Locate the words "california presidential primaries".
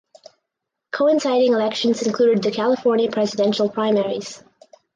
2.51-4.43